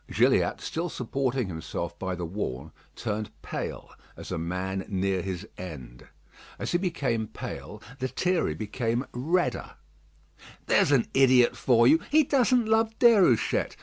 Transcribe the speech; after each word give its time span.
Gilliatt, 0.11 0.61
still 0.61 0.89
supporting 0.89 1.47
himself 1.47 1.99
by 1.99 2.15
the 2.15 2.25
wall, 2.25 2.71
turned 2.95 3.29
pale, 3.43 3.91
as 4.17 4.31
a 4.31 4.37
man 4.39 4.83
near 4.89 5.21
his 5.21 5.47
end. 5.59 6.07
As 6.57 6.71
he 6.71 6.79
became 6.79 7.27
pale, 7.27 7.83
Lethierry 7.99 8.55
became 8.55 9.05
redder. 9.11 9.75
"There's 10.65 10.91
an 10.91 11.05
idiot 11.13 11.55
for 11.55 11.87
you! 11.87 11.99
He 12.09 12.23
doesn't 12.23 12.65
love 12.65 12.97
Déruchette. 12.97 13.75